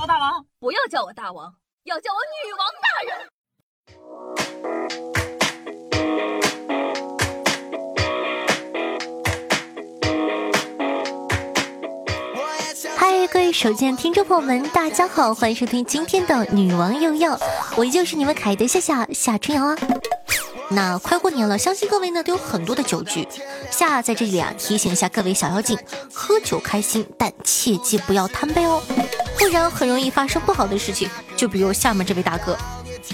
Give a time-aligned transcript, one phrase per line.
[0.00, 1.52] 我大王，不要叫我大王，
[1.82, 3.18] 要叫我女王大人。
[12.96, 17.36] 嗨，各位手机听众朋友们，大家好，欢迎收听今天的女王又要，
[17.74, 19.76] 我依旧是你们可爱的夏夏夏春瑶啊。
[20.70, 23.26] 那快过年了，相信各位呢都有很多的酒局。
[23.72, 25.76] 夏在这里啊提醒一下各位小妖精，
[26.14, 28.97] 喝酒开心，但切记不要贪杯哦，不
[29.50, 31.08] 然很容易发生不好的事情。
[31.36, 32.56] 就比如下面这位大哥，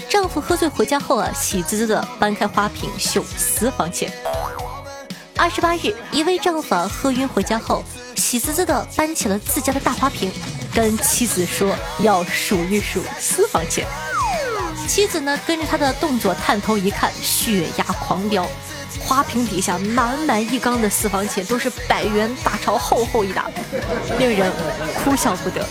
[0.09, 4.11] 丈夫喝醉回家后啊，喜滋滋的搬开花瓶秀私房钱。
[5.37, 7.83] 二十八日，一位丈夫啊喝晕回家后，
[8.15, 10.31] 喜滋滋的搬起了自家的大花瓶，
[10.73, 13.85] 跟妻子说要数一数私房钱。
[14.87, 18.47] 妻子呢，跟着他的动作探头一看，血压狂飙，
[19.03, 23.45] 花瓶底下满满一缸的私房钱，都是百元大钞，厚厚一沓，
[24.17, 24.51] 令人
[25.03, 25.67] 哭笑不得。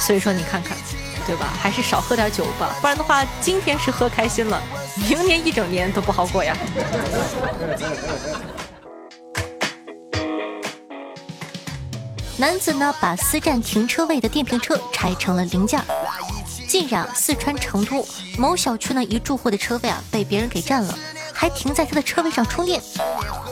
[0.00, 0.76] 所以说，你看看，
[1.26, 1.46] 对吧？
[1.60, 4.60] 还是少喝点酒吧，不然的话，今天是喝开心了，
[5.08, 6.56] 明年一整年都不好过呀。
[12.36, 15.78] 男子呢，把私占停车位的电瓶车拆成了零件。
[16.66, 18.04] 近日啊，四川成都
[18.38, 20.98] 某小区呢，一住户的车位啊被别人给占了，
[21.34, 22.80] 还停在他的车位上充电。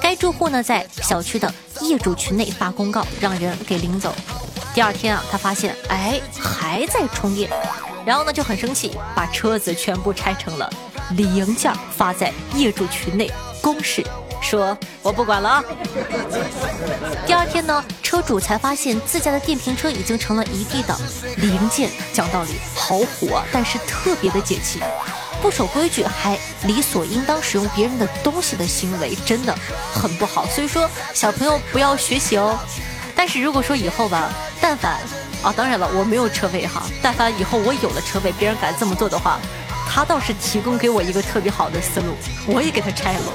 [0.00, 4.14] 该住户呢在小区的业主群内发公告，让人给领走。
[4.78, 7.50] 第二天啊，他发现哎还在充电，
[8.06, 10.72] 然后呢就很生气，把车子全部拆成了
[11.16, 13.28] 零件发在业主群内
[13.60, 14.06] 公示。
[14.40, 15.64] 说我不管了啊！
[17.26, 20.96] 第二天呢，车主才发现自家的电瓶车已经成了一地的
[21.38, 21.90] 零件。
[22.12, 24.80] 讲道理，好火，但是特别的解气。
[25.42, 29.52] 不守规矩还理所应当使用别人的东西的行为，真的
[29.92, 30.46] 很不好。
[30.46, 32.56] 所以说，小朋友不要学习哦。
[33.18, 34.30] 但是如果说以后吧，
[34.60, 34.92] 但凡
[35.42, 36.84] 啊，当然了，我没有车位哈。
[37.02, 39.40] 但凡以后我有了车位，别人敢这么做的话，
[39.90, 42.14] 他倒是提供给我一个特别好的思路，
[42.46, 43.22] 我也给他拆了。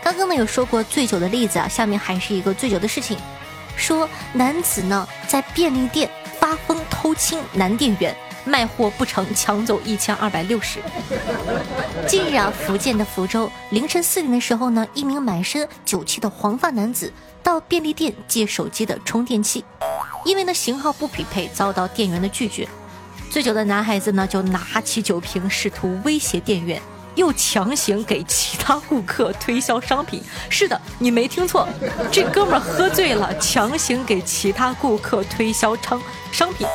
[0.00, 3.18] 刚刚呢有说过醉酒的例子啊，下面还是一个醉酒的事情。
[3.74, 6.08] 说男子呢在便利店
[6.38, 10.80] 发疯偷亲男店员，卖货不成抢走一千二百六十。
[12.06, 19.64] 近日啊，福建的福州凌晨四点的时候呢，一名满身酒气的黄发男子到便利店借手机的充电器，
[20.24, 22.68] 因为呢型号不匹配，遭到店员的拒绝。
[23.30, 26.80] 醉酒的男孩子呢就拿起酒瓶试图威胁店员。
[27.14, 30.22] 又强行给其他顾客推销商品。
[30.48, 31.68] 是的，你没听错，
[32.10, 36.00] 这哥们儿喝醉了，强行给其他顾客推销商
[36.30, 36.66] 商品。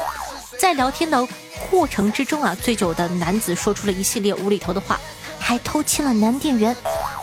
[0.57, 1.27] 在聊天的
[1.69, 4.99] 过程之中啊，醉酒的男子说出了一系列无厘头的话，
[5.39, 6.75] 还偷亲了男店员。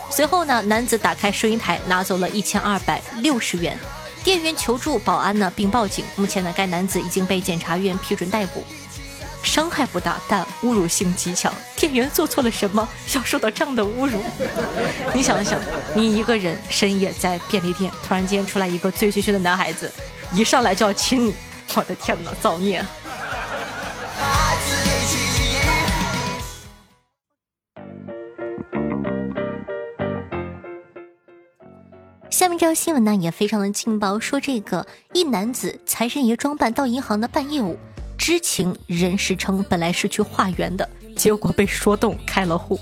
[0.09, 3.77] 随后呢，男子打开收银台拿走了一千二百六十元，
[4.23, 6.05] 店员求助保安呢，并报警。
[6.15, 8.63] 目前呢，该男子已经被检察院批准逮捕。
[9.43, 11.53] 伤害不大，但侮辱性极强。
[11.75, 14.23] 店员做错了什么，要受到这样的侮辱？
[15.13, 15.59] 你想想，
[15.93, 19.91] 你一个人深夜在便利店，突然间出来一个醉醺醺的男孩子，
[20.33, 21.35] 一上来就要亲你，
[21.75, 22.83] 我的天哪，造孽！
[32.57, 37.77] 这条新闻呢，也非常的劲爆，说这个一男子财神爷装扮到银行的办业务。
[38.17, 42.79] 知情人士称，本来是去化缘的，结果被说动开了户。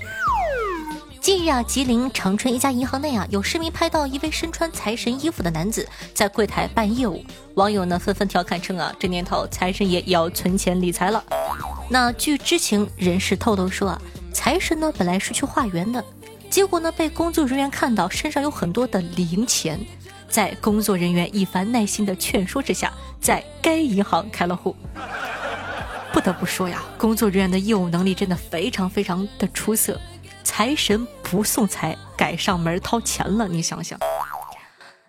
[1.20, 7.24] 近日啊，吉林长春一家银行内啊，有市民拍到一位身穿财神衣服的男子在柜台办业务，
[7.54, 11.24] 网友呢纷纷调侃称啊，这年头财神爷也要存钱理财了。
[11.90, 14.00] 那据知情人士透露说啊，
[14.32, 16.04] 财神呢本来是去化缘的，
[16.54, 19.76] 结果呢被工作人员看到身上有很多的零钱，
[20.28, 24.76] 在工作人员一番耐心的劝说之下，在该银行开了户。
[26.12, 30.00] 不得不说呀，工作人员的业务能力真的非常非常的出色。
[30.44, 33.48] 财神不送财，改上门掏钱了。
[33.48, 33.98] 你想想，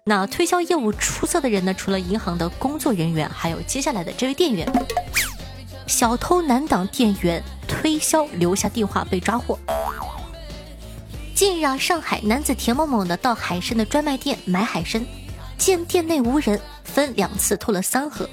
[0.05, 1.71] 那推销业务出色的人呢？
[1.75, 4.67] 除了银行的工作人员，还有接下来的这位店员。
[5.85, 9.59] 小偷难挡店员推销，留下电话被抓获。
[11.35, 15.05] 近日啊，上海男子田某某呢到海参的专卖店买海参，
[15.57, 18.27] 见店内无人，分两次吐了三盒。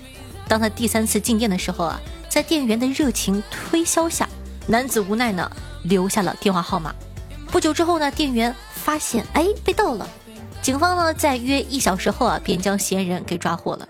[0.46, 2.00] 当他第三次进店的时候啊。
[2.28, 4.26] 在店员的热情推销下，
[4.66, 5.52] 男子无奈呢，
[5.82, 6.94] 留下了电话号码。
[7.48, 10.08] 不久之后呢，店员发现哎被盗了，
[10.62, 13.86] 警方呢在约一小时后啊，便将嫌疑人给抓获了。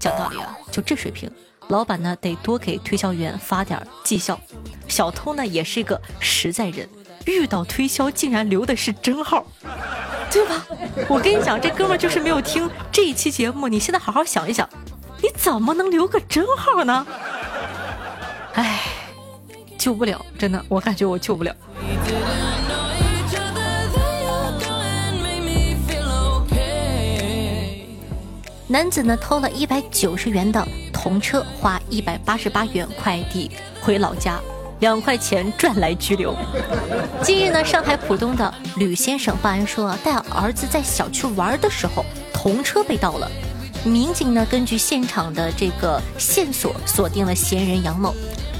[0.00, 1.30] 讲道理啊，就这水平，
[1.68, 4.40] 老板呢得多给推销员发点绩效。
[4.88, 6.88] 小偷呢也是一个实在人，
[7.26, 9.44] 遇到推销竟然留的是真号，
[10.30, 10.66] 对吧？
[11.08, 13.68] 我跟你讲，这哥们就是没有听这一期节目。
[13.68, 14.68] 你现在好好想一想，
[15.22, 17.06] 你怎么能留个真号呢？
[18.54, 18.80] 哎，
[19.78, 21.54] 救不了，真的，我感觉我救不了。
[28.66, 33.50] 男子呢偷了一百九十元的童车，花一百八十八元快递
[33.82, 34.40] 回老家，
[34.82, 36.34] 两块钱赚来拘留。
[37.22, 43.30] 近日呢，上海浦东的吕先生报案说，带儿子在小区玩的时候，童车被盗了。
[43.84, 48.12] 民警呢根据现场的这个线索，锁定了嫌疑人杨某。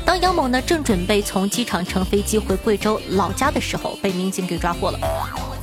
[0.06, 4.98] 当杨某呢正准备从机场乘飞机回贵州老家的时候，被民警给抓获了。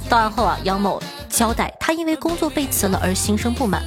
[0.10, 3.82] 到案后啊，杨某交代，他因为工作被辞了而心生不满。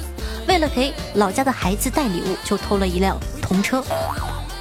[0.47, 3.83] 为了给老家的孩子带礼物，就偷了一辆童车。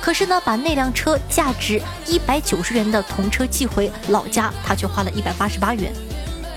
[0.02, 5.92] 可是呢，把那辆车价值一百九十元的童车寄回老家，他却花了一百八十八元。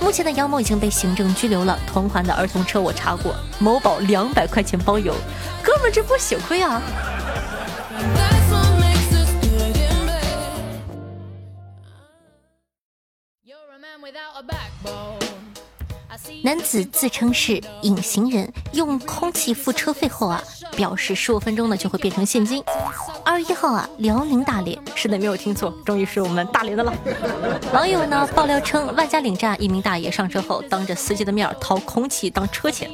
[0.01, 1.79] 目前的杨某已经被行政拘留了。
[1.85, 5.13] 同款的儿童车我查过，某宝两百块钱包邮。
[5.63, 6.81] 哥们，这不血亏啊
[14.01, 15.54] ！Without a backbone.！
[16.43, 20.41] 男子自称是隐形人，用空气付车费后啊，
[20.75, 22.63] 表示十五分钟呢就会变成现金。
[23.23, 26.93] 二月一号啊，辽宁大连，是的，没有听错，终于是我们大连的了。
[27.73, 32.89] 网友呢爆料称，万家岭站一名大爷上车后，当着司机的面掏空气当车钱。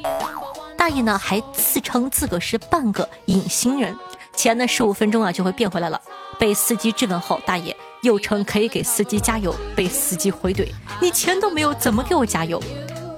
[0.77, 3.95] 大爷呢还自称自个是半个隐形人，
[4.35, 6.01] 钱呢十五分钟啊就会变回来了。
[6.39, 10.68] 被司机质问后，大爷又称可以给司机加油，被司机回怼
[11.00, 12.59] ：“你钱都没有，怎么给我加油？”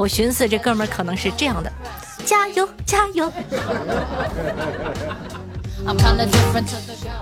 [0.03, 1.71] 我寻思这哥们儿可能是这样的，
[2.25, 3.31] 加油加油。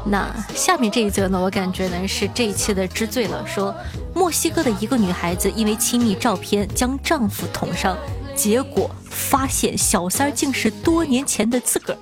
[0.04, 3.46] 那下面这一则呢，我感觉呢是这一期的之最了。
[3.46, 3.72] 说
[4.16, 7.96] 墨西哥的一个女孩子因为亲密照片将丈夫捅伤，
[8.42, 12.00] 结果发现小三儿竟是多年前的自个儿。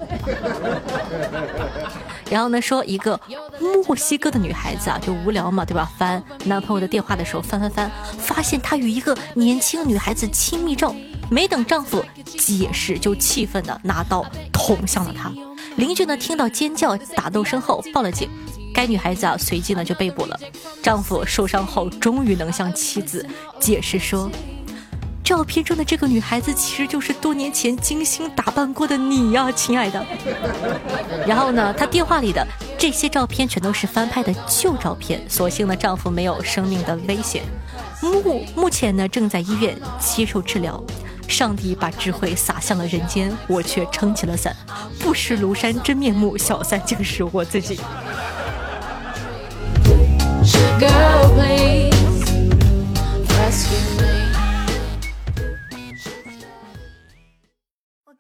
[2.32, 3.20] 然后呢，说一个
[3.60, 5.92] 墨西哥的女孩子啊，就无聊嘛，对吧？
[5.98, 10.96] 翻男朋友的电话的时候，翻翻翻，发现她与一个年轻女孩子亲密照。
[11.30, 15.30] 没等丈夫解释，就气愤的拿刀捅向了她。
[15.76, 18.30] 邻居呢，听到尖叫、打斗声后报了警。
[18.74, 20.40] 该女孩子啊，随即呢就被捕了。
[20.82, 23.28] 丈夫受伤后，终于能向妻子
[23.60, 24.32] 解释说。
[25.30, 30.04] 照片中的这个女孩子其实就是多年前精心打扮过的你呀，亲爱的。
[31.28, 32.44] 然后呢，她电话里的
[32.80, 35.22] 这些照片全都是翻拍的旧照片。
[35.30, 37.44] 所幸呢，丈夫没有生命的危险，
[38.02, 40.84] 目目前呢正在医院接受治疗。
[41.28, 44.56] 上帝把智慧洒向了人间，我却撑起了伞。
[45.00, 47.80] 不识庐山真面目，小三竟是我自己。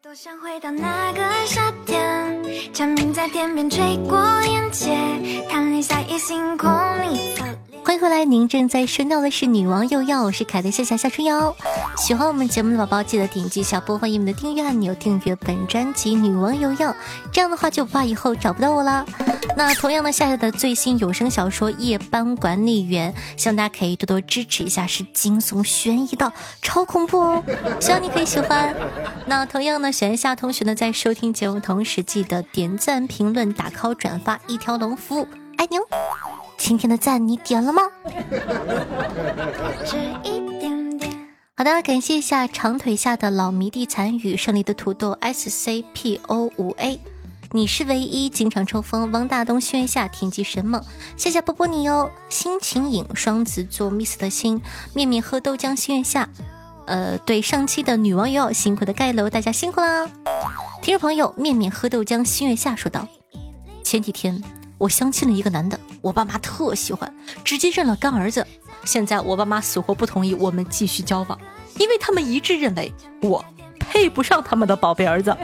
[0.10, 6.68] 我想回到那个夏天，蝉鸣在天边吹过眼前，看一下夜星空，
[7.12, 7.46] 你侧。
[8.00, 11.54] 迎回来，您正在收到的是《女王又要》，我是凯的夏夏夏春瑶。
[11.98, 16.94] 喜欢我们节目的宝宝，记得点击一下播放页面的订阅按钮，订阅本专辑《女王又要》，
[17.34, 19.06] 这样的话就不怕以后找不到我啦。
[19.58, 26.32] 那同样呢，夏夏的最新有声小说《夜班管理员》，希望大家可以多多支持一下，是惊悚悬疑的，
[26.62, 27.44] 超恐怖哦，
[27.82, 28.74] 希望你可以喜欢。
[29.26, 35.82] 那同样呢，喜欢夏同学呢，在收听节目同时，记得点赞、评论、打 call、转发一条龙服务，爱你哦。
[36.60, 37.82] 今天的赞你点了吗？
[41.56, 47.00] 好的，感谢一下长腿下的老迷弟参与胜利的土豆 S C P O 五 A，
[47.52, 49.10] 你是唯一经常抽风。
[49.14, 50.84] 汪大东心愿下天机神梦，
[51.16, 52.12] 谢谢波波你哦。
[52.28, 54.62] 心情影双子座 Miss 的心
[54.94, 56.30] 面面喝豆浆心愿下，
[56.86, 60.06] 呃，对上期的女网友辛苦的盖楼，大家辛苦啦。
[60.82, 63.08] 听众朋友面面喝豆浆心愿下说道，
[63.82, 64.44] 前几天。
[64.78, 67.14] 我相亲了一个男的，我爸妈特喜欢，
[67.44, 68.46] 直接认了干儿子。
[68.86, 71.38] 现在我爸妈死活不同意我们继续交往，
[71.78, 73.44] 因为他们一致认为我
[73.80, 75.36] 配不上他们的宝贝儿子。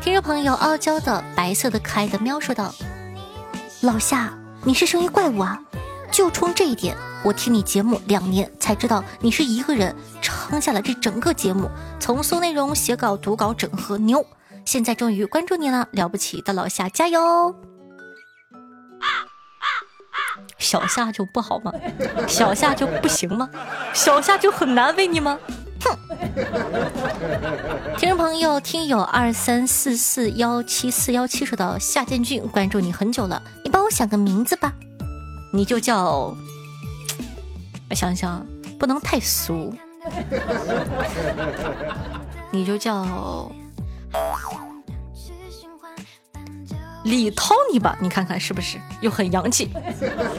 [0.00, 2.72] 听众朋友傲娇的白色的可爱的喵说道
[3.82, 4.32] ：“老夏，
[4.62, 5.60] 你是声音怪物啊！
[6.12, 14.24] 就冲这一点，我听你节目两年才知道你是一个人撑下了这整个节目，从搜内容、写稿、读稿、整合，牛。”
[14.66, 17.54] 现在终于关注你了，了不起的老夏，加油！
[20.58, 21.72] 小夏就不好吗？
[22.26, 23.48] 小夏就不行吗？
[23.94, 25.38] 小夏就很难为你吗？
[27.96, 33.86] 听众朋友，听友二三四四幺七四幺七说到夏建军关注你很久了，你帮。
[33.86, 34.72] 我想个名字吧，
[35.52, 36.34] 你就叫……
[37.88, 38.44] 我想想，
[38.80, 39.72] 不能太俗，
[42.50, 43.48] 你就叫
[47.06, 49.70] 李涛你吧，你看看是不是又很洋气，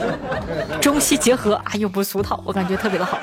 [0.82, 3.18] 中西结合啊，又不俗套，我感觉特别的好。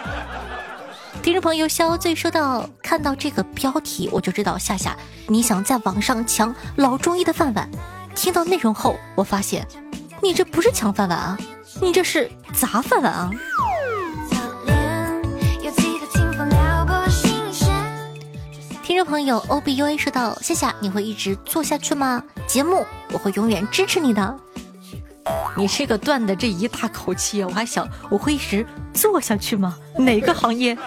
[1.21, 4.97] 听众朋友肖醉说到，看到这个标题我就知道夏夏
[5.27, 7.69] 你想在网上抢老中医的饭碗。
[8.15, 9.67] 听到内容后，我发现
[10.23, 11.37] 你这不是抢饭碗啊，
[11.79, 13.29] 你这是砸饭碗啊！
[18.95, 22.23] 听众朋友 O B U A 说到，夏夏你会一直做下去吗？
[22.47, 24.39] 节目我会永远支持你的。
[25.57, 29.77] 你这个断的这一大口气，我还想我会一直做下去吗？
[29.97, 30.77] 哪个行业？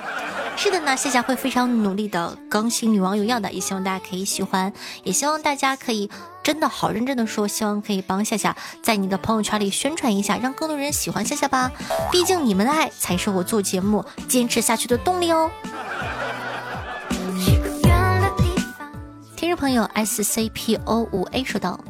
[0.56, 4.72] 是的呢，夏夏会非常努力的更新《女王有样》的，也希望大家可以喜欢，
[5.04, 6.08] 也希望大家可以
[6.42, 11.70] 真的好认真的说，希望可以帮夏夏在你的朋友圈里宣传一下，让更多人喜欢夏夏吧。
[12.10, 15.50] 毕竟你们的爱才是我做节目坚持下去的动力哦。
[19.58, 21.80] 朋友 S C P O 五 A 说道：“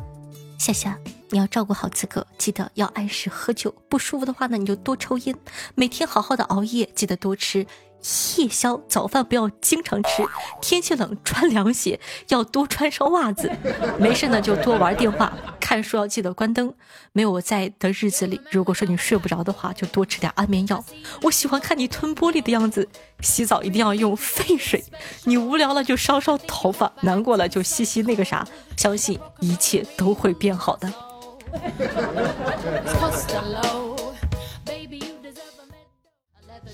[0.59, 0.99] 夏夏，
[1.29, 5.37] 你要照顾好自个，记得要按时喝酒，不舒服的话呢，你就多抽烟，
[5.75, 7.67] 每天好好的熬夜，记得多吃。”
[8.37, 10.25] 夜宵早饭不要经常吃，
[10.63, 13.51] 天气冷穿凉鞋，要多穿双袜子。
[13.99, 16.73] 没事呢就多玩电话，看书要记得关灯。
[17.13, 20.83] 没有我在的日子里，如果说你睡不着的话，就多吃点安眠药。
[21.23, 22.89] 我喜欢看你吞玻璃的样子，
[23.21, 24.85] 洗澡一定要用沸水。
[25.25, 30.93] 你无聊了就烧烧头发，难过了就吸吸那个啥，相信一切都会变好的。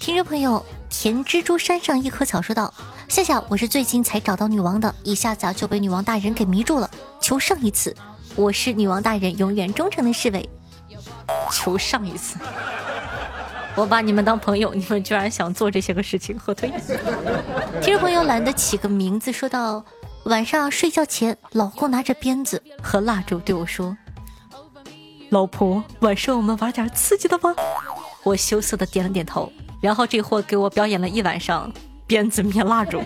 [0.00, 0.64] 听众朋友，
[1.04, 2.72] 甜蜘蛛山上一棵草说道
[3.08, 6.90] ：“夏夏，我是最近才找到女王的，一下子就被女王大人给迷住了。
[7.20, 7.94] 求上一次，
[8.34, 10.48] 我是女王大人永远忠诚的侍卫。
[11.52, 12.38] 求上一次，
[13.76, 16.72] 我把你们当朋友，你们居然想做这些个事情，后退。
[17.84, 19.84] 听众朋友懒得起个名字，说道
[20.24, 23.94] 晚上睡觉前，老公拿着鞭子和蜡烛对我说
[25.28, 27.54] ：‘老婆，晚上我们玩点刺激的吧。’
[28.24, 29.52] 我羞涩的点了点头。”
[29.84, 31.70] 然后这货给我表演了一晚上
[32.06, 33.02] 鞭子灭蜡烛。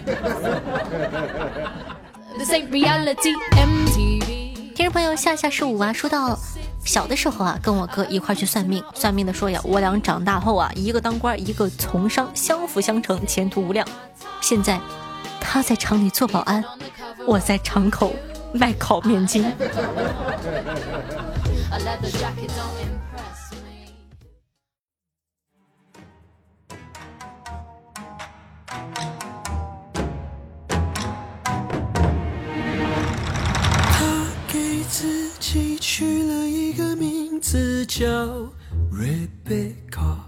[4.77, 6.39] 听众朋友夏夏是五啊，说到
[6.85, 13.85] 小的时候啊，跟我哥一块去算命，算命的说呀，我俩长大后啊，一个当官，一个从商，相辅相成，前途无量。
[14.41, 14.79] 现在
[15.41, 16.63] 他在厂里做保安，
[17.27, 18.13] 我在厂口
[18.53, 19.53] 卖烤面筋。
[37.87, 38.05] 叫
[38.93, 40.19] Rebecca，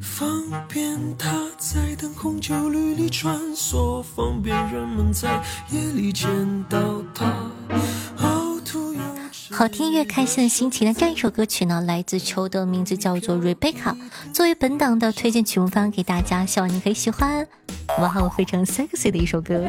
[0.00, 6.28] 方便她在灯红酒绿里穿梭，方便人们在夜里见
[6.68, 7.32] 到她。
[9.50, 13.96] 好听越开心的心情的这一首歌曲呢，来自秋的名字叫做 Rebecca，
[14.32, 17.46] 作为本档的推荐曲目发给大家，希望你可以喜欢。
[17.98, 19.64] 哇哦，非常 sexy 的一首歌。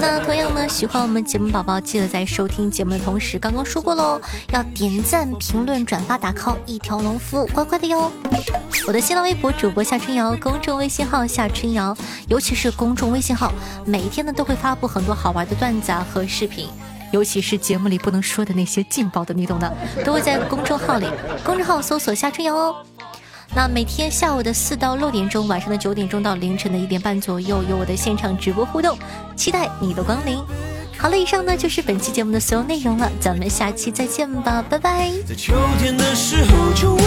[0.00, 4.20] 那同样呢，喜欢我们节目宝宝，记得在收听节目的同时，刚刚说过喽，
[4.52, 8.10] 要点赞、评论、转发、打 call，一条龙服务，乖乖的哟。
[8.86, 11.96] 我的新浪微博主播夏春瑶，公众微信号夏春瑶，
[12.28, 13.52] 尤其是公众微信号，
[13.86, 16.68] 每一天呢都会发布很多好玩的段子啊和视频。
[17.12, 19.72] 尤其是节目里不能说的那些劲爆的，你懂的，
[20.04, 21.06] 都会在公众号里，
[21.44, 22.74] 公众号搜索夏春瑶哦。
[23.54, 28.98] 那每天下午的四到六点钟，晚上的九点钟到凌晨的一点半左右，有我的现场直播互动，
[29.36, 30.38] 期待你的光临。
[30.96, 35.10] 好了，以上呢就是本期节目的所有内容了，咱们下期再见吧，拜拜。
[35.26, 37.02] 在秋天的时候就会，